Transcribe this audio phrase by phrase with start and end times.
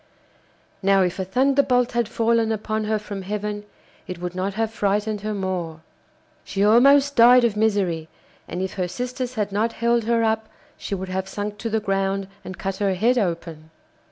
[0.81, 3.65] Now if a thunderbolt had fallen upon her from heaven
[4.07, 5.81] it would not have frightened her more.
[6.43, 8.09] She almost died of misery,
[8.47, 11.79] and if her sisters had not held her up, she would have sunk to the
[11.79, 13.69] ground and cut her head open.